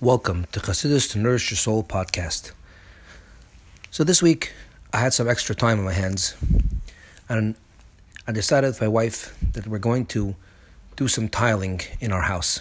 Welcome 0.00 0.46
to 0.52 0.60
Chassidus 0.60 1.10
to 1.10 1.18
Nourish 1.18 1.50
Your 1.50 1.56
Soul 1.56 1.82
podcast. 1.82 2.52
So 3.90 4.04
this 4.04 4.22
week 4.22 4.52
I 4.92 4.98
had 4.98 5.12
some 5.12 5.28
extra 5.28 5.56
time 5.56 5.80
on 5.80 5.84
my 5.84 5.92
hands, 5.92 6.36
and 7.28 7.56
I 8.24 8.30
decided 8.30 8.68
with 8.68 8.80
my 8.80 8.86
wife 8.86 9.36
that 9.54 9.66
we're 9.66 9.80
going 9.80 10.06
to 10.06 10.36
do 10.94 11.08
some 11.08 11.28
tiling 11.28 11.80
in 11.98 12.12
our 12.12 12.22
house. 12.22 12.60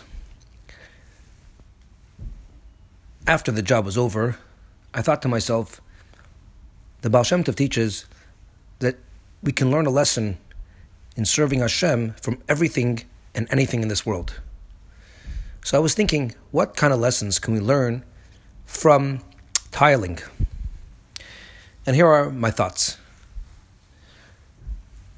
After 3.27 3.51
the 3.51 3.61
job 3.61 3.85
was 3.85 3.99
over, 3.99 4.39
I 4.95 5.03
thought 5.03 5.21
to 5.21 5.27
myself, 5.27 5.79
the 7.01 7.09
Baal 7.11 7.23
Shem 7.23 7.43
Tov 7.43 7.53
teaches 7.53 8.07
that 8.79 8.97
we 9.43 9.51
can 9.51 9.69
learn 9.69 9.85
a 9.85 9.91
lesson 9.91 10.39
in 11.15 11.23
serving 11.23 11.59
Hashem 11.59 12.15
from 12.19 12.41
everything 12.49 13.03
and 13.35 13.47
anything 13.51 13.83
in 13.83 13.89
this 13.89 14.07
world. 14.07 14.41
So 15.67 15.75
I 15.75 15.81
was 15.81 15.93
thinking, 15.93 16.33
what 16.51 16.77
kind 16.77 16.93
of 16.93 16.99
lessons 17.01 17.39
can 17.39 17.53
we 17.53 17.59
learn 17.59 18.05
from 18.63 19.19
tiling? 19.69 20.17
And 21.85 21.93
here 21.93 22.07
are 22.07 22.29
my 22.29 22.51
thoughts. 22.51 22.95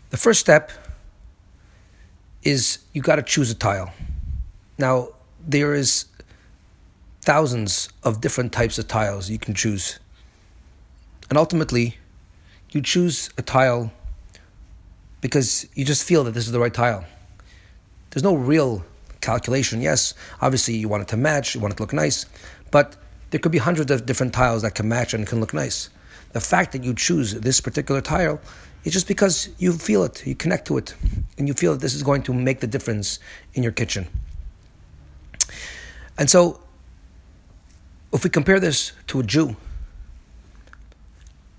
The 0.10 0.18
first 0.18 0.40
step 0.40 0.72
is 2.42 2.80
you 2.94 3.04
got 3.04 3.18
to 3.18 3.22
choose 3.22 3.52
a 3.52 3.54
tile. 3.54 3.94
Now, 4.80 5.10
there 5.40 5.76
is 5.76 6.06
thousands 7.22 7.90
of 8.02 8.20
different 8.20 8.52
types 8.52 8.80
of 8.80 8.88
tiles 8.88 9.30
you 9.30 9.38
can 9.38 9.54
choose. 9.54 10.00
And 11.30 11.38
ultimately, 11.38 11.98
you 12.72 12.82
choose 12.82 13.30
a 13.38 13.44
tile 13.44 13.92
because 15.22 15.68
you 15.76 15.86
just 15.86 16.04
feel 16.04 16.24
that 16.24 16.32
this 16.32 16.48
is 16.48 16.52
the 16.52 16.60
right 16.60 16.74
tile. 16.74 17.06
There's 18.10 18.24
no 18.24 18.34
real 18.34 18.84
calculation. 19.22 19.82
Yes, 19.82 20.14
obviously 20.42 20.76
you 20.76 20.88
want 20.88 21.04
it 21.04 21.08
to 21.10 21.18
match, 21.18 21.56
you 21.56 21.62
want 21.62 21.74
it 21.74 21.78
to 21.78 21.84
look 21.84 21.94
nice, 21.94 22.26
but 22.72 22.96
there 23.32 23.40
could 23.40 23.52
be 23.52 23.58
hundreds 23.58 23.92
of 23.92 24.06
different 24.06 24.34
tiles 24.34 24.62
that 24.64 24.76
can 24.76 24.88
match 24.88 25.14
and 25.14 25.28
can 25.28 25.40
look 25.40 25.54
nice. 25.54 25.90
The 26.32 26.40
fact 26.40 26.72
that 26.74 26.84
you 26.84 26.94
choose 26.94 27.34
this 27.34 27.62
particular 27.62 28.02
tile 28.02 28.40
is 28.84 28.94
just 28.94 29.08
because 29.08 29.50
you 29.58 29.74
feel 29.74 30.04
it, 30.04 30.26
you 30.26 30.36
connect 30.36 30.68
to 30.68 30.78
it, 30.78 30.96
and 31.38 31.48
you 31.48 31.54
feel 31.54 31.74
that 31.74 31.82
this 31.82 31.94
is 31.94 32.04
going 32.04 32.24
to 32.24 32.34
make 32.34 32.60
the 32.60 32.68
difference 32.68 33.20
in 33.54 33.64
your 33.64 33.72
kitchen. 33.72 34.08
And 36.18 36.30
so, 36.30 36.60
if 38.12 38.24
we 38.24 38.30
compare 38.30 38.60
this 38.60 38.94
to 39.08 39.20
a 39.20 39.24
Jew, 39.24 39.56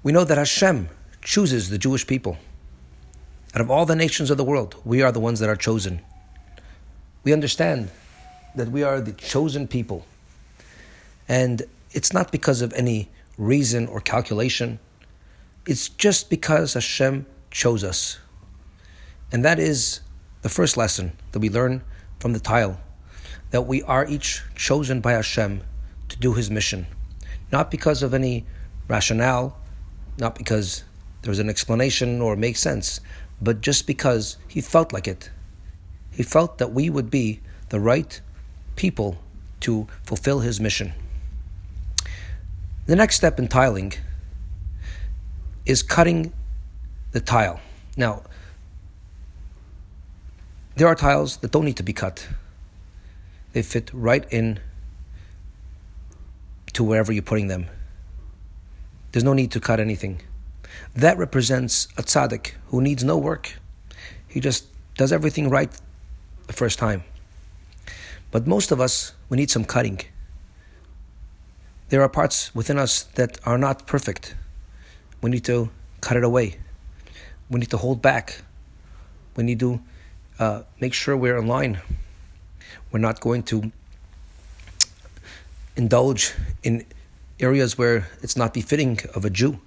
we 0.03 0.13
know 0.13 0.25
that 0.25 0.39
Hashem 0.39 0.89
chooses 1.23 1.71
the 1.71 1.79
Jewish 1.79 2.07
people. 2.07 2.39
Out 3.55 3.61
of 3.61 3.71
all 3.71 3.85
the 3.85 3.97
nations 3.97 4.31
of 4.31 4.37
the 4.37 4.45
world, 4.45 4.77
we 4.85 5.03
are 5.03 5.13
the 5.13 5.21
ones 5.21 5.41
that 5.41 5.49
are 5.49 5.57
chosen 5.57 6.01
we 7.25 7.33
understand 7.33 7.91
that 8.55 8.69
we 8.69 8.83
are 8.83 9.01
the 9.01 9.13
chosen 9.13 9.69
people. 9.69 10.07
And 11.29 11.63
it's 11.93 12.13
not 12.13 12.33
because 12.33 12.63
of 12.63 12.73
any 12.73 13.09
reason 13.39 13.87
or 13.87 14.01
calculation, 14.01 14.79
it's 15.67 15.89
just 15.89 16.31
because 16.31 16.75
Hashem 16.75 17.27
chose 17.51 17.85
us. 17.85 18.19
And 19.33 19.45
that 19.45 19.59
is 19.59 20.01
the 20.43 20.49
first 20.49 20.77
lesson 20.77 21.13
that 21.33 21.39
we 21.39 21.49
learn 21.49 21.83
from 22.19 22.33
the 22.33 22.41
tile 22.41 22.81
that 23.51 23.63
we 23.63 23.83
are 23.83 24.07
each 24.07 24.43
chosen 24.55 25.01
by 25.01 25.13
Hashem 25.13 25.63
to 26.09 26.19
do 26.19 26.35
His 26.35 26.51
mission. 26.51 26.87
Not 27.53 27.71
because 27.71 28.03
of 28.03 28.15
any 28.15 28.47
rationale, 28.89 29.57
not 30.19 30.37
because 30.37 30.85
there's 31.23 31.39
an 31.39 31.51
explanation 31.51 32.21
or 32.21 32.37
makes 32.37 32.61
sense, 32.61 33.01
but 33.41 33.61
just 33.61 33.87
because 33.87 34.37
He 34.49 34.61
felt 34.61 34.93
like 34.93 35.09
it 35.09 35.31
he 36.13 36.23
felt 36.23 36.59
that 36.59 36.73
we 36.73 36.91
would 36.91 37.11
be 37.11 37.41
the 37.69 37.81
right 37.81 38.21
people 38.77 39.19
to 39.61 39.87
fulfill 40.03 40.41
his 40.41 40.61
mission. 40.61 40.93
The 42.87 42.97
next 42.97 43.17
step 43.17 43.39
in 43.39 43.49
tiling 43.49 43.93
is 45.67 45.83
cutting 45.83 46.33
the 47.13 47.21
tile. 47.21 47.61
Now, 47.97 48.23
there 50.77 50.89
are 50.89 50.95
tiles 50.95 51.37
that 51.39 51.51
don't 51.51 51.65
need 51.65 51.77
to 51.77 51.83
be 51.83 51.93
cut. 51.93 52.27
They 53.53 53.63
fit 53.63 53.91
right 53.93 54.25
in 54.33 54.61
to 56.73 56.85
wherever 56.85 57.13
you're 57.13 57.23
putting 57.23 57.49
them. 57.49 57.67
There's 59.13 59.25
no 59.25 59.33
need 59.33 59.51
to 59.53 59.61
cut 59.61 59.81
anything. 59.81 60.23
That 60.95 61.19
represents 61.19 61.89
a 61.97 62.03
tzaddik 62.03 62.53
who 62.69 62.81
needs 62.81 63.05
no 63.05 63.19
work. 63.19 63.59
He 64.27 64.41
just 64.41 64.67
does 64.97 65.13
everything 65.13 65.51
right 65.51 65.71
the 66.51 66.57
first 66.57 66.79
time. 66.79 67.05
But 68.33 68.47
most 68.47 68.73
of 68.73 68.81
us, 68.81 69.13
we 69.29 69.37
need 69.37 69.51
some 69.51 69.65
cutting. 69.65 70.01
There 71.91 72.03
are 72.03 72.09
parts 72.09 72.55
within 72.55 72.79
us 72.79 73.05
that 73.15 73.39
are 73.45 73.59
not 73.59 73.87
perfect. 73.87 74.35
We 75.23 75.31
need 75.31 75.45
to 75.45 75.71
cut 76.01 76.17
it 76.17 76.25
away. 76.25 76.59
We 77.51 77.61
need 77.61 77.71
to 77.71 77.77
hold 77.77 78.03
back. 78.03 78.43
We 79.37 79.45
need 79.45 79.61
to 79.61 79.81
uh, 80.39 80.63
make 80.81 80.95
sure 80.95 81.17
we're 81.17 81.39
in 81.39 81.47
line. 81.47 81.81
We're 82.91 83.05
not 83.09 83.21
going 83.21 83.43
to 83.45 83.71
indulge 85.77 86.35
in 86.63 86.85
areas 87.39 87.79
where 87.79 88.09
it's 88.23 88.37
not 88.37 88.53
befitting 88.55 88.99
of 89.15 89.25
a 89.25 89.31
Jew. 89.31 89.61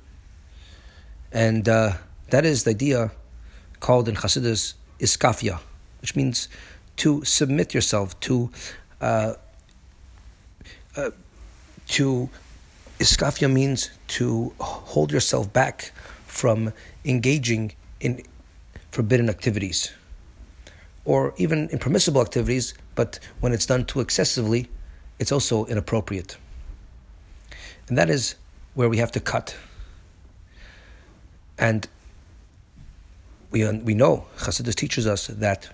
And 1.31 1.67
uh, 1.67 1.94
that 2.29 2.45
is 2.45 2.63
the 2.63 2.71
idea 2.71 3.11
called 3.79 4.07
in 4.07 4.15
Hasidus 4.15 4.73
iskafia, 5.00 5.59
which 6.03 6.16
means 6.16 6.50
to 6.97 7.24
submit 7.24 7.74
yourself 7.74 8.19
to 8.19 8.52
uh, 9.02 9.34
uh, 10.96 11.09
to 11.88 12.30
iskafia 13.00 13.52
means 13.52 13.90
to 14.08 14.53
hold 14.59 15.12
yourself 15.12 15.52
back 15.52 15.92
from 16.28 16.72
engaging 17.06 17.72
in 18.00 18.22
forbidden 18.92 19.30
activities 19.30 19.92
or 21.06 21.34
even 21.38 21.69
impermissible 21.69 22.22
activities, 22.22 22.74
but 22.96 23.19
when 23.40 23.53
it's 23.53 23.66
done 23.66 23.86
too 23.86 24.00
excessively, 24.00 24.69
it's 25.19 25.31
also 25.31 25.66
inappropriate. 25.66 26.38
And 27.88 27.97
that 27.97 28.09
is 28.09 28.36
where 28.74 28.90
we 28.90 28.97
have 28.97 29.12
to 29.12 29.19
cut. 29.19 29.56
And 31.58 31.88
we, 33.52 33.69
we 33.69 33.94
know, 33.94 34.25
Chassidus 34.38 34.75
teaches 34.75 35.06
us 35.06 35.28
that 35.28 35.69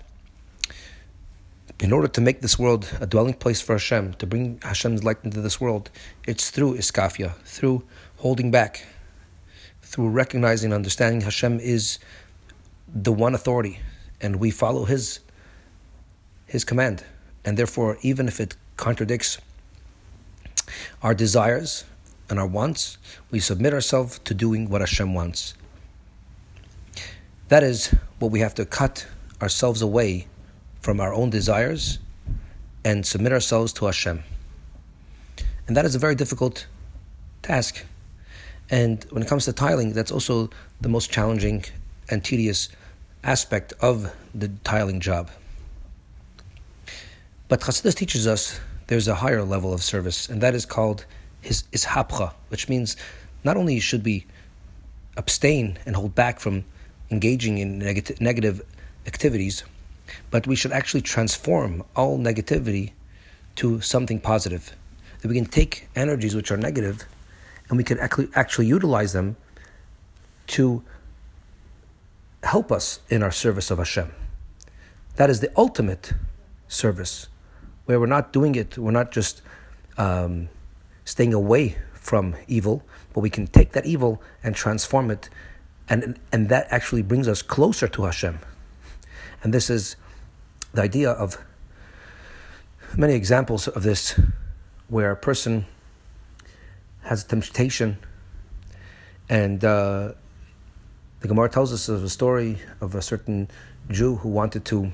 in 1.80 1.92
order 1.92 2.08
to 2.08 2.20
make 2.20 2.42
this 2.42 2.58
world 2.58 2.92
a 3.00 3.06
dwelling 3.06 3.32
place 3.32 3.60
for 3.62 3.72
Hashem, 3.72 4.14
to 4.14 4.26
bring 4.26 4.60
Hashem's 4.62 5.02
light 5.02 5.16
into 5.24 5.40
this 5.40 5.60
world, 5.60 5.90
it's 6.26 6.50
through 6.50 6.76
iskafia, 6.76 7.34
through 7.44 7.82
holding 8.18 8.50
back, 8.50 8.84
through 9.80 10.10
recognizing 10.10 10.66
and 10.68 10.74
understanding 10.74 11.22
Hashem 11.22 11.58
is 11.58 11.98
the 12.86 13.12
one 13.12 13.34
authority, 13.34 13.80
and 14.20 14.36
we 14.36 14.50
follow 14.50 14.84
His 14.84 15.20
His 16.46 16.64
command, 16.64 17.02
and 17.46 17.56
therefore, 17.56 17.96
even 18.02 18.28
if 18.28 18.40
it 18.40 18.56
contradicts 18.76 19.38
our 21.02 21.14
desires 21.14 21.84
and 22.28 22.38
our 22.38 22.46
wants, 22.46 22.98
we 23.30 23.40
submit 23.40 23.72
ourselves 23.72 24.18
to 24.20 24.34
doing 24.34 24.68
what 24.68 24.82
Hashem 24.82 25.14
wants. 25.14 25.54
That 27.48 27.62
is 27.62 27.94
what 28.18 28.30
we 28.30 28.40
have 28.40 28.54
to 28.56 28.66
cut 28.66 29.06
ourselves 29.40 29.80
away 29.80 30.26
from 30.80 31.00
our 31.00 31.12
own 31.12 31.30
desires 31.30 31.98
and 32.84 33.06
submit 33.06 33.32
ourselves 33.32 33.72
to 33.74 33.86
Hashem. 33.86 34.22
And 35.66 35.76
that 35.76 35.84
is 35.84 35.94
a 35.94 35.98
very 35.98 36.14
difficult 36.14 36.66
task. 37.42 37.84
And 38.70 39.04
when 39.10 39.22
it 39.22 39.28
comes 39.28 39.44
to 39.44 39.52
tiling, 39.52 39.92
that's 39.92 40.10
also 40.10 40.50
the 40.80 40.88
most 40.88 41.10
challenging 41.10 41.64
and 42.08 42.24
tedious 42.24 42.68
aspect 43.22 43.72
of 43.80 44.12
the 44.34 44.48
tiling 44.64 45.00
job. 45.00 45.30
But 47.48 47.60
Chassidus 47.60 47.94
teaches 47.94 48.26
us 48.26 48.60
there's 48.86 49.08
a 49.08 49.16
higher 49.16 49.42
level 49.42 49.72
of 49.72 49.82
service, 49.82 50.28
and 50.28 50.40
that 50.40 50.54
is 50.54 50.64
called 50.64 51.04
his 51.40 51.64
ishapcha, 51.72 52.32
which 52.48 52.68
means 52.68 52.96
not 53.44 53.56
only 53.56 53.80
should 53.80 54.04
we 54.04 54.26
abstain 55.16 55.78
and 55.84 55.96
hold 55.96 56.14
back 56.14 56.40
from 56.40 56.64
engaging 57.10 57.58
in 57.58 57.78
negative 57.78 58.62
activities, 59.06 59.64
but 60.30 60.46
we 60.46 60.56
should 60.56 60.72
actually 60.72 61.02
transform 61.02 61.82
all 61.96 62.18
negativity 62.18 62.92
to 63.56 63.80
something 63.80 64.20
positive. 64.20 64.74
That 65.20 65.28
we 65.28 65.34
can 65.34 65.46
take 65.46 65.88
energies 65.94 66.34
which 66.34 66.50
are 66.50 66.56
negative 66.56 67.04
and 67.68 67.76
we 67.76 67.84
can 67.84 67.98
actually, 67.98 68.28
actually 68.34 68.66
utilize 68.66 69.12
them 69.12 69.36
to 70.48 70.82
help 72.42 72.72
us 72.72 73.00
in 73.08 73.22
our 73.22 73.30
service 73.30 73.70
of 73.70 73.78
Hashem. 73.78 74.12
That 75.16 75.30
is 75.30 75.40
the 75.40 75.52
ultimate 75.56 76.14
service, 76.68 77.28
where 77.84 78.00
we're 78.00 78.06
not 78.06 78.32
doing 78.32 78.54
it, 78.54 78.78
we're 78.78 78.90
not 78.90 79.12
just 79.12 79.42
um, 79.98 80.48
staying 81.04 81.34
away 81.34 81.76
from 81.92 82.34
evil, 82.48 82.82
but 83.12 83.20
we 83.20 83.30
can 83.30 83.46
take 83.46 83.72
that 83.72 83.86
evil 83.86 84.22
and 84.42 84.54
transform 84.54 85.10
it, 85.10 85.28
and, 85.88 86.18
and 86.32 86.48
that 86.48 86.66
actually 86.70 87.02
brings 87.02 87.28
us 87.28 87.42
closer 87.42 87.86
to 87.88 88.04
Hashem. 88.04 88.38
And 89.42 89.54
this 89.54 89.70
is 89.70 89.96
the 90.74 90.82
idea 90.82 91.10
of 91.10 91.38
many 92.96 93.14
examples 93.14 93.68
of 93.68 93.82
this 93.82 94.18
where 94.88 95.10
a 95.10 95.16
person 95.16 95.66
has 97.02 97.24
a 97.24 97.28
temptation, 97.28 97.96
and 99.28 99.64
uh, 99.64 100.12
the 101.20 101.28
Gemara 101.28 101.48
tells 101.48 101.72
us 101.72 101.88
of 101.88 102.04
a 102.04 102.08
story 102.08 102.58
of 102.80 102.94
a 102.94 103.02
certain 103.02 103.48
Jew 103.90 104.16
who 104.16 104.28
wanted 104.28 104.64
to 104.66 104.92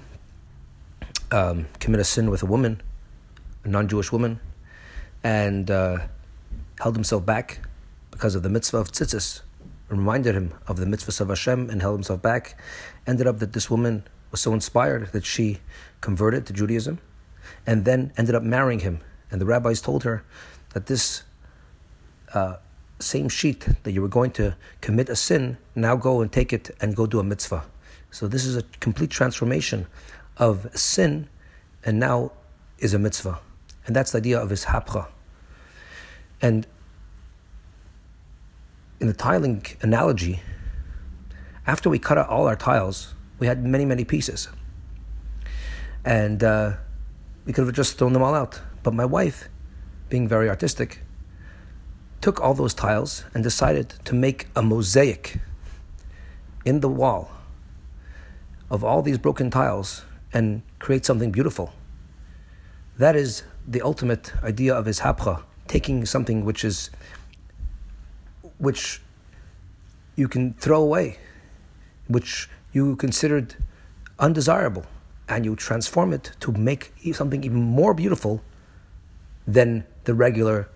um, 1.33 1.67
commit 1.81 2.01
a 2.01 2.05
sin 2.05 2.31
with 2.31 2.43
a 2.43 2.47
woman, 2.47 2.81
a 3.65 3.69
non-Jewish 3.69 4.13
woman, 4.13 4.39
and 5.25 5.71
uh, 5.71 5.99
held 6.81 6.95
himself 6.95 7.27
back 7.27 7.61
because 8.11 8.35
of 8.35 8.43
the 8.43 8.49
mitzvah 8.49 8.79
of 8.79 8.93
tzitzis, 8.93 9.41
reminded 9.89 10.35
him 10.35 10.55
of 10.67 10.77
the 10.77 10.87
mitzvah 10.87 11.23
of 11.23 11.29
Hashem 11.29 11.71
and 11.71 11.81
held 11.83 11.97
himself 11.97 12.23
back. 12.23 12.59
Ended 13.07 13.27
up 13.27 13.39
that 13.41 13.53
this 13.53 13.71
woman 13.71 14.05
was 14.37 14.43
so 14.43 14.53
inspired 14.53 15.13
that 15.13 15.25
she 15.25 15.61
converted 16.03 16.45
to 16.45 16.53
Judaism, 16.53 16.99
and 17.67 17.87
then 17.87 18.13
ended 18.19 18.35
up 18.35 18.43
marrying 18.43 18.81
him. 18.81 19.01
And 19.31 19.41
the 19.41 19.47
rabbis 19.47 19.81
told 19.81 20.05
her 20.05 20.25
that 20.75 20.85
this 20.87 21.23
uh, 22.35 22.57
same 22.99 23.31
sheet 23.31 23.67
that 23.83 23.93
you 23.93 24.03
were 24.03 24.09
going 24.09 24.33
to 24.33 24.55
commit 24.83 25.09
a 25.09 25.17
sin, 25.17 25.57
now 25.75 25.97
go 25.97 26.21
and 26.21 26.31
take 26.31 26.53
it 26.53 26.71
and 26.83 26.95
go 26.95 27.07
do 27.07 27.19
a 27.19 27.25
mitzvah. 27.25 27.65
So 28.11 28.29
this 28.29 28.45
is 28.45 28.57
a 28.59 28.63
complete 28.79 29.09
transformation 29.09 29.87
of 30.37 30.69
sin, 30.79 31.29
and 31.83 31.99
now 31.99 32.33
is 32.79 32.93
a 32.93 32.99
mitzvah. 32.99 33.39
And 33.87 33.97
that's 33.97 34.13
the 34.13 34.19
idea 34.19 34.39
of 34.39 34.51
ishapcha. 34.51 35.07
And 36.43 36.67
in 39.01 39.07
the 39.07 39.15
tiling 39.15 39.65
analogy, 39.81 40.41
after 41.67 41.89
we 41.89 41.99
cut 41.99 42.19
out 42.19 42.29
all 42.29 42.47
our 42.47 42.57
tiles, 42.57 43.15
we 43.39 43.47
had 43.47 43.65
many, 43.65 43.85
many 43.85 44.05
pieces. 44.05 44.49
And 46.05 46.43
uh, 46.43 46.75
we 47.45 47.53
could 47.53 47.67
have 47.67 47.75
just 47.75 47.99
thrown 47.99 48.13
them 48.13 48.23
all 48.23 48.35
out. 48.35 48.61
But 48.83 48.95
my 48.95 49.05
wife, 49.05 49.49
being 50.09 50.29
very 50.29 50.49
artistic, 50.49 51.01
took 52.21 52.41
all 52.41 52.55
those 52.55 52.75
tiles 52.75 53.25
and 53.35 53.43
decided 53.43 53.91
to 54.05 54.15
make 54.15 54.49
a 54.57 54.63
mosaic 54.63 55.39
in 56.65 56.81
the 56.81 56.89
wall 56.89 57.31
of 58.71 58.83
all 58.83 59.03
these 59.03 59.19
broken 59.19 59.51
tiles 59.51 60.03
and 60.33 60.63
create 60.79 61.05
something 61.05 61.31
beautiful. 61.31 61.73
That 62.99 63.15
is 63.15 63.43
the 63.67 63.83
ultimate 63.83 64.33
idea 64.43 64.75
of 64.75 64.87
ishapcha, 64.87 65.43
taking 65.69 66.05
something 66.07 66.45
which 66.45 66.65
is 66.65 66.91
which 68.59 69.03
you 70.17 70.29
can 70.29 70.55
throw 70.55 70.81
away, 70.83 71.19
which 72.09 72.49
you 72.77 72.95
considered 72.97 73.57
undesirable, 74.19 74.85
and 75.31 75.47
you 75.47 75.57
transform 75.57 76.13
it 76.13 76.33
to 76.41 76.53
make 76.53 76.93
something 77.13 77.43
even 77.43 77.63
more 77.81 77.95
beautiful 77.95 78.43
than 79.47 79.85
the 80.05 80.13
regular 80.13 80.69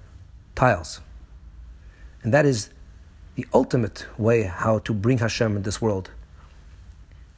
tiles. 0.54 1.00
And 2.22 2.32
that 2.32 2.46
is 2.46 2.70
the 3.34 3.46
ultimate 3.52 4.06
way 4.16 4.44
how 4.44 4.78
to 4.80 4.94
bring 4.94 5.18
Hashem 5.18 5.56
in 5.56 5.62
this 5.62 5.82
world. 5.82 6.10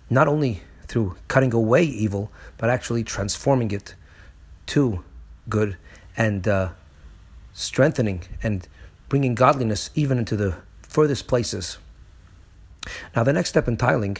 Not 0.09 0.29
only 0.29 0.63
through 0.87 1.17
cutting 1.27 1.53
away 1.53 1.83
evil, 1.83 2.31
but 2.57 2.71
actually 2.71 3.03
transforming 3.03 3.73
it 3.73 3.97
to 4.67 5.05
good 5.49 5.77
and 6.17 6.47
uh, 6.47 6.69
strengthening 7.53 8.21
and 8.45 8.69
bringing 9.09 9.35
godliness 9.35 9.91
even 9.97 10.19
into 10.19 10.37
the 10.37 10.55
furthest 10.83 11.27
places. 11.27 11.79
Now, 13.17 13.25
the 13.25 13.33
next 13.33 13.49
step 13.49 13.67
in 13.67 13.77
tiling 13.77 14.19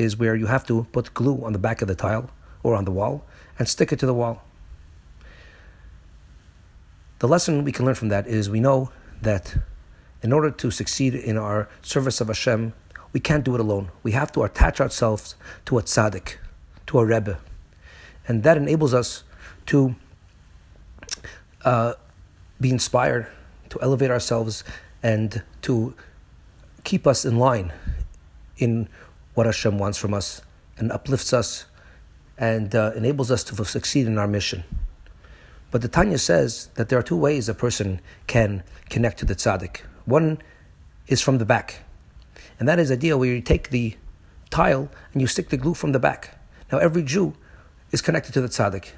is 0.00 0.16
where 0.16 0.34
you 0.34 0.46
have 0.46 0.66
to 0.66 0.86
put 0.92 1.12
glue 1.14 1.44
on 1.44 1.52
the 1.52 1.58
back 1.58 1.82
of 1.82 1.88
the 1.88 1.94
tile 1.94 2.30
or 2.62 2.74
on 2.74 2.84
the 2.84 2.90
wall 2.90 3.24
and 3.58 3.68
stick 3.68 3.92
it 3.92 3.98
to 3.98 4.06
the 4.06 4.14
wall. 4.14 4.42
The 7.18 7.28
lesson 7.28 7.64
we 7.64 7.72
can 7.72 7.84
learn 7.84 7.94
from 7.94 8.08
that 8.08 8.26
is 8.26 8.48
we 8.48 8.60
know 8.60 8.90
that 9.20 9.56
in 10.22 10.32
order 10.32 10.50
to 10.50 10.70
succeed 10.70 11.14
in 11.14 11.36
our 11.36 11.68
service 11.82 12.20
of 12.20 12.28
Hashem, 12.28 12.72
we 13.12 13.20
can't 13.20 13.44
do 13.44 13.54
it 13.54 13.60
alone. 13.60 13.90
We 14.02 14.12
have 14.12 14.32
to 14.32 14.42
attach 14.42 14.80
ourselves 14.80 15.36
to 15.66 15.78
a 15.78 15.82
tzaddik, 15.82 16.36
to 16.86 16.98
a 16.98 17.04
rebbe, 17.04 17.38
and 18.26 18.42
that 18.42 18.56
enables 18.56 18.94
us 18.94 19.24
to 19.66 19.96
uh, 21.64 21.94
be 22.58 22.70
inspired, 22.70 23.26
to 23.68 23.78
elevate 23.82 24.10
ourselves, 24.10 24.64
and 25.02 25.42
to 25.62 25.94
keep 26.84 27.06
us 27.06 27.24
in 27.24 27.38
line 27.38 27.72
in 28.56 28.88
what 29.34 29.46
Hashem 29.46 29.78
wants 29.78 29.98
from 29.98 30.14
us, 30.14 30.42
and 30.76 30.90
uplifts 30.90 31.32
us, 31.32 31.66
and 32.38 32.74
uh, 32.74 32.92
enables 32.96 33.30
us 33.30 33.44
to 33.44 33.64
succeed 33.64 34.06
in 34.06 34.18
our 34.18 34.26
mission. 34.26 34.64
But 35.70 35.82
the 35.82 35.88
Tanya 35.88 36.18
says 36.18 36.68
that 36.74 36.88
there 36.88 36.98
are 36.98 37.02
two 37.02 37.16
ways 37.16 37.48
a 37.48 37.54
person 37.54 38.00
can 38.26 38.62
connect 38.88 39.18
to 39.18 39.24
the 39.24 39.34
tzaddik. 39.34 39.82
One 40.04 40.38
is 41.06 41.20
from 41.20 41.38
the 41.38 41.44
back, 41.44 41.84
and 42.58 42.68
that 42.68 42.78
is 42.78 42.90
idea 42.90 43.16
where 43.16 43.28
you 43.28 43.40
take 43.40 43.70
the 43.70 43.96
tile 44.50 44.88
and 45.12 45.20
you 45.20 45.28
stick 45.28 45.48
the 45.48 45.56
glue 45.56 45.74
from 45.74 45.92
the 45.92 45.98
back. 45.98 46.38
Now, 46.72 46.78
every 46.78 47.02
Jew 47.02 47.34
is 47.92 48.00
connected 48.00 48.32
to 48.34 48.40
the 48.40 48.48
tzaddik. 48.48 48.90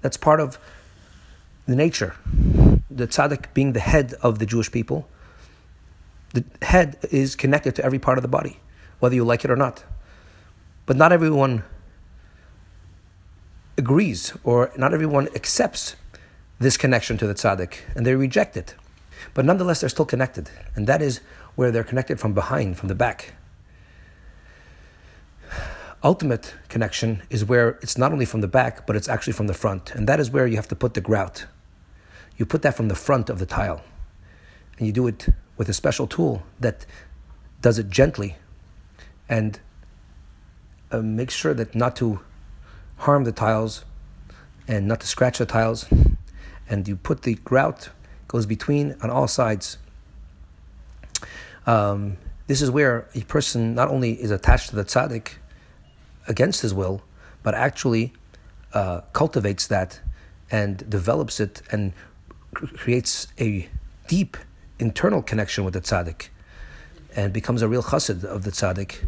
That's 0.00 0.16
part 0.16 0.40
of 0.40 0.58
the 1.66 1.76
nature. 1.76 2.14
The 2.90 3.06
tzaddik 3.06 3.52
being 3.52 3.72
the 3.72 3.80
head 3.80 4.14
of 4.22 4.38
the 4.38 4.46
Jewish 4.46 4.70
people, 4.70 5.08
the 6.32 6.44
head 6.62 6.96
is 7.10 7.36
connected 7.36 7.74
to 7.76 7.84
every 7.84 7.98
part 7.98 8.18
of 8.18 8.22
the 8.22 8.28
body, 8.28 8.58
whether 9.00 9.14
you 9.14 9.24
like 9.24 9.44
it 9.44 9.50
or 9.50 9.56
not. 9.56 9.84
But 10.86 10.96
not 10.96 11.12
everyone 11.12 11.64
agrees 13.78 14.32
or 14.44 14.72
not 14.76 14.94
everyone 14.94 15.28
accepts 15.34 15.96
this 16.58 16.76
connection 16.76 17.18
to 17.18 17.26
the 17.26 17.34
tzaddik 17.34 17.80
and 17.94 18.06
they 18.06 18.14
reject 18.14 18.56
it. 18.56 18.74
But 19.34 19.44
nonetheless, 19.44 19.80
they're 19.80 19.88
still 19.88 20.06
connected. 20.06 20.50
And 20.74 20.86
that 20.86 21.02
is 21.02 21.20
where 21.56 21.70
they're 21.70 21.84
connected 21.84 22.20
from 22.20 22.32
behind, 22.32 22.78
from 22.78 22.88
the 22.88 22.94
back. 22.94 23.34
Ultimate 26.02 26.54
connection 26.68 27.22
is 27.30 27.44
where 27.44 27.70
it's 27.82 27.98
not 27.98 28.12
only 28.12 28.24
from 28.24 28.40
the 28.40 28.48
back, 28.48 28.86
but 28.86 28.96
it's 28.96 29.08
actually 29.08 29.32
from 29.32 29.46
the 29.46 29.54
front. 29.54 29.94
And 29.94 30.08
that 30.08 30.20
is 30.20 30.30
where 30.30 30.46
you 30.46 30.56
have 30.56 30.68
to 30.68 30.76
put 30.76 30.94
the 30.94 31.00
grout. 31.00 31.46
You 32.36 32.46
put 32.46 32.62
that 32.62 32.76
from 32.76 32.88
the 32.88 32.94
front 32.94 33.28
of 33.30 33.38
the 33.38 33.46
tile. 33.46 33.82
And 34.78 34.86
you 34.86 34.92
do 34.92 35.06
it 35.06 35.28
with 35.56 35.68
a 35.68 35.74
special 35.74 36.06
tool 36.06 36.42
that 36.60 36.86
does 37.62 37.78
it 37.78 37.88
gently 37.88 38.36
and 39.28 39.60
uh, 40.90 40.98
makes 40.98 41.34
sure 41.34 41.54
that 41.54 41.74
not 41.74 41.96
to 41.96 42.20
harm 42.98 43.24
the 43.24 43.32
tiles 43.32 43.84
and 44.68 44.86
not 44.86 45.00
to 45.00 45.06
scratch 45.06 45.38
the 45.38 45.46
tiles. 45.46 45.86
And 46.68 46.86
you 46.88 46.96
put 46.96 47.22
the 47.22 47.34
grout 47.34 47.90
goes 48.28 48.46
between 48.46 48.96
on 49.02 49.10
all 49.10 49.28
sides. 49.28 49.78
Um, 51.66 52.16
this 52.46 52.62
is 52.62 52.70
where 52.70 53.08
a 53.14 53.22
person 53.22 53.74
not 53.74 53.88
only 53.88 54.20
is 54.20 54.30
attached 54.30 54.70
to 54.70 54.76
the 54.76 54.84
tzaddik 54.84 55.34
against 56.28 56.62
his 56.62 56.72
will, 56.74 57.02
but 57.42 57.54
actually 57.54 58.12
uh, 58.72 59.00
cultivates 59.12 59.66
that 59.66 60.00
and 60.50 60.88
develops 60.88 61.40
it 61.40 61.62
and 61.70 61.92
creates 62.52 63.28
a 63.38 63.68
deep 64.06 64.36
internal 64.78 65.22
connection 65.22 65.64
with 65.64 65.74
the 65.74 65.80
tzaddik 65.80 66.28
and 67.14 67.32
becomes 67.32 67.62
a 67.62 67.68
real 67.68 67.82
chassid 67.82 68.24
of 68.24 68.44
the 68.44 68.50
tzaddik, 68.50 69.06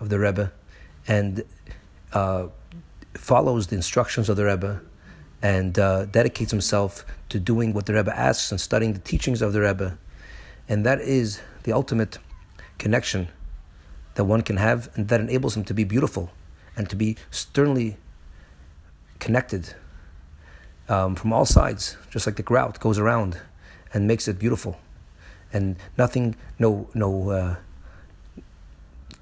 of 0.00 0.08
the 0.08 0.18
Rebbe, 0.18 0.52
and 1.08 1.44
uh, 2.12 2.48
follows 3.14 3.68
the 3.68 3.76
instructions 3.76 4.28
of 4.28 4.36
the 4.36 4.44
Rebbe 4.44 4.82
and 5.42 5.78
uh, 5.78 6.06
dedicates 6.06 6.50
himself 6.50 7.04
to 7.28 7.38
doing 7.38 7.72
what 7.72 7.86
the 7.86 7.94
Rebbe 7.94 8.16
asks 8.16 8.50
and 8.50 8.60
studying 8.60 8.92
the 8.94 9.00
teachings 9.00 9.42
of 9.42 9.52
the 9.52 9.60
Rebbe. 9.60 9.98
And 10.68 10.84
that 10.84 11.00
is 11.00 11.40
the 11.62 11.72
ultimate 11.72 12.18
connection 12.78 13.28
that 14.14 14.24
one 14.24 14.42
can 14.42 14.56
have, 14.56 14.90
and 14.94 15.08
that 15.08 15.20
enables 15.20 15.56
him 15.56 15.64
to 15.64 15.74
be 15.74 15.84
beautiful 15.84 16.30
and 16.76 16.88
to 16.90 16.96
be 16.96 17.16
sternly 17.30 17.96
connected 19.18 19.74
um, 20.88 21.14
from 21.14 21.32
all 21.32 21.44
sides, 21.44 21.96
just 22.10 22.26
like 22.26 22.36
the 22.36 22.42
grout 22.42 22.80
goes 22.80 22.98
around 22.98 23.38
and 23.92 24.06
makes 24.06 24.28
it 24.28 24.38
beautiful. 24.38 24.78
And 25.52 25.76
nothing, 25.96 26.36
no, 26.58 26.88
no, 26.94 27.30
uh, 27.30 27.56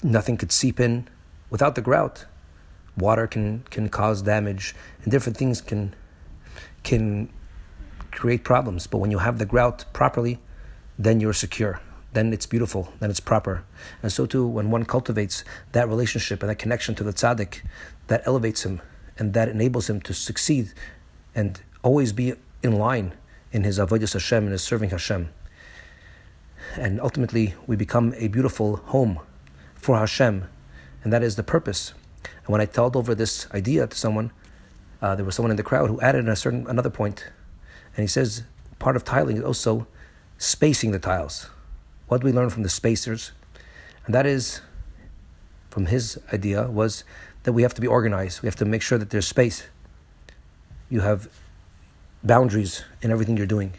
nothing 0.03 0.37
could 0.37 0.53
seep 0.53 0.81
in 0.81 1.09
without 1.51 1.75
the 1.75 1.83
grout. 1.83 2.27
Water 2.97 3.27
can 3.27 3.65
can 3.71 3.89
cause 3.89 4.23
damage, 4.23 4.75
and 5.03 5.11
different 5.11 5.37
things 5.37 5.61
can 5.61 5.95
can 6.83 7.29
create 8.11 8.45
problems. 8.45 8.87
But 8.87 8.99
when 8.99 9.11
you 9.11 9.19
have 9.19 9.39
the 9.39 9.47
grout 9.47 9.85
properly, 9.93 10.39
then 10.99 11.21
you're 11.21 11.33
secure. 11.33 11.81
Then 12.13 12.33
it's 12.33 12.47
beautiful. 12.47 12.93
Then 13.01 13.11
it's 13.11 13.21
proper. 13.21 13.65
And 14.03 14.13
so 14.13 14.25
too, 14.25 14.47
when 14.47 14.71
one 14.71 14.85
cultivates 14.85 15.43
that 15.73 15.89
relationship 15.89 16.43
and 16.43 16.51
that 16.51 16.61
connection 16.61 16.95
to 16.95 17.05
the 17.05 17.13
tzaddik, 17.13 17.63
that 18.07 18.23
elevates 18.25 18.65
him 18.65 18.81
and 19.19 19.35
that 19.35 19.49
enables 19.49 19.91
him 19.91 20.01
to 20.03 20.15
succeed 20.15 20.73
and 21.35 21.61
always 21.83 22.13
be 22.13 22.35
in 22.63 22.79
line 22.79 23.15
in 23.53 23.65
his 23.65 23.79
avodas 23.79 24.13
Hashem 24.13 24.45
and 24.45 24.53
his 24.53 24.63
serving 24.63 24.91
Hashem. 24.91 25.31
And 26.77 27.01
ultimately, 27.01 27.55
we 27.67 27.77
become 27.77 28.15
a 28.17 28.29
beautiful 28.29 28.77
home 28.77 29.21
for 29.85 29.99
Hashem, 29.99 30.49
and 31.03 31.13
that 31.13 31.23
is 31.23 31.37
the 31.37 31.43
purpose. 31.43 31.93
And 32.25 32.49
when 32.49 32.61
I 32.63 32.65
told 32.65 32.97
over 32.97 33.15
this 33.15 33.47
idea 33.53 33.87
to 33.87 33.97
someone, 33.97 34.33
uh, 35.03 35.15
there 35.15 35.25
was 35.25 35.35
someone 35.35 35.51
in 35.51 35.59
the 35.59 35.63
crowd 35.63 35.91
who 35.91 36.01
added 36.01 36.27
a 36.27 36.35
certain 36.35 36.67
another 36.67 36.91
point. 36.91 37.27
and 37.95 38.03
he 38.03 38.09
says, 38.09 38.45
part 38.79 38.97
of 38.97 39.05
tiling 39.05 39.37
is 39.37 39.45
also 39.45 39.87
spacing 40.39 40.91
the 40.91 40.99
tiles. 40.99 41.51
What 42.09 42.25
we 42.25 42.33
learn 42.33 42.51
from 42.51 42.63
the 42.63 42.69
spacers, 42.69 43.33
and 44.07 44.15
that 44.15 44.27
is, 44.27 44.63
from 45.71 45.87
his 45.87 46.19
idea, 46.33 46.71
was 46.71 47.05
that 47.43 47.53
we 47.53 47.63
have 47.63 47.75
to 47.75 47.81
be 47.81 47.87
organized. 47.87 48.43
We 48.43 48.47
have 48.47 48.57
to 48.57 48.65
make 48.65 48.83
sure 48.83 48.99
that 48.99 49.11
there's 49.11 49.29
space. 49.29 49.65
You 50.89 51.01
have 51.01 51.29
boundaries 52.23 52.85
in 53.03 53.11
everything 53.11 53.37
you're 53.37 53.47
doing. 53.47 53.75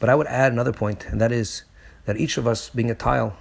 But 0.00 0.08
I 0.08 0.14
would 0.14 0.26
add 0.26 0.52
another 0.52 0.72
point, 0.72 1.06
and 1.06 1.20
that 1.20 1.32
is 1.32 1.64
that 2.06 2.16
each 2.16 2.38
of 2.38 2.46
us, 2.46 2.70
being 2.70 2.90
a 2.90 2.94
tile, 2.94 3.36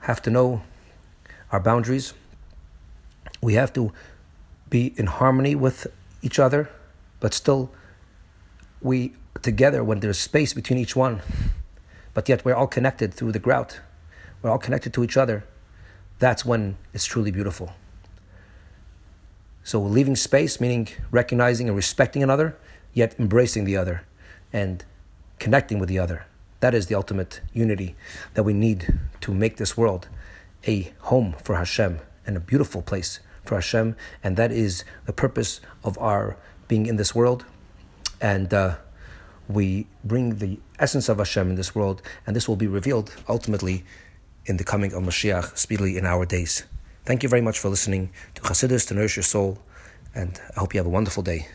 have 0.00 0.20
to 0.22 0.30
know 0.30 0.62
our 1.52 1.60
boundaries. 1.60 2.14
We 3.40 3.54
have 3.54 3.72
to 3.74 3.92
be 4.68 4.94
in 4.96 5.06
harmony 5.06 5.54
with 5.54 5.86
each 6.22 6.38
other, 6.38 6.70
but 7.18 7.34
still 7.34 7.70
we 8.80 9.14
together 9.42 9.82
when 9.82 10.00
there's 10.00 10.18
space 10.18 10.52
between 10.52 10.78
each 10.78 10.94
one, 10.94 11.22
but 12.14 12.28
yet 12.28 12.44
we're 12.44 12.54
all 12.54 12.66
connected 12.66 13.14
through 13.14 13.32
the 13.32 13.38
grout. 13.38 13.80
We're 14.42 14.50
all 14.50 14.58
connected 14.58 14.92
to 14.94 15.04
each 15.04 15.16
other. 15.16 15.44
That's 16.18 16.44
when 16.44 16.76
it's 16.92 17.04
truly 17.04 17.30
beautiful. 17.30 17.72
So 19.64 19.80
leaving 19.80 20.16
space, 20.16 20.60
meaning 20.60 20.88
recognizing 21.10 21.68
and 21.68 21.76
respecting 21.76 22.22
another, 22.22 22.56
yet 22.92 23.14
embracing 23.18 23.64
the 23.64 23.76
other 23.76 24.02
and 24.52 24.84
connecting 25.38 25.78
with 25.78 25.88
the 25.88 25.98
other. 25.98 26.26
That 26.60 26.74
is 26.74 26.86
the 26.86 26.94
ultimate 26.94 27.40
unity 27.52 27.94
that 28.34 28.42
we 28.42 28.52
need 28.52 28.98
to 29.22 29.32
make 29.32 29.56
this 29.56 29.76
world 29.76 30.08
a 30.66 30.92
home 31.00 31.34
for 31.42 31.56
Hashem 31.56 32.00
and 32.26 32.36
a 32.36 32.40
beautiful 32.40 32.82
place 32.82 33.20
for 33.44 33.54
Hashem. 33.56 33.96
And 34.22 34.36
that 34.36 34.52
is 34.52 34.84
the 35.06 35.12
purpose 35.12 35.60
of 35.84 35.98
our 35.98 36.36
being 36.68 36.86
in 36.86 36.96
this 36.96 37.14
world. 37.14 37.44
And 38.20 38.52
uh, 38.52 38.76
we 39.48 39.86
bring 40.04 40.36
the 40.36 40.58
essence 40.78 41.08
of 41.08 41.18
Hashem 41.18 41.50
in 41.50 41.56
this 41.56 41.74
world, 41.74 42.02
and 42.26 42.36
this 42.36 42.48
will 42.48 42.56
be 42.56 42.66
revealed 42.66 43.14
ultimately 43.28 43.84
in 44.46 44.56
the 44.56 44.64
coming 44.64 44.92
of 44.92 45.02
Mashiach 45.02 45.56
speedily 45.56 45.96
in 45.96 46.06
our 46.06 46.24
days. 46.24 46.64
Thank 47.04 47.22
you 47.22 47.28
very 47.28 47.42
much 47.42 47.58
for 47.58 47.68
listening 47.68 48.10
to 48.34 48.42
Chassidus 48.42 48.86
to 48.88 48.94
nourish 48.94 49.16
your 49.16 49.22
soul, 49.22 49.58
and 50.14 50.40
I 50.56 50.60
hope 50.60 50.74
you 50.74 50.78
have 50.78 50.86
a 50.86 50.90
wonderful 50.90 51.22
day. 51.22 51.48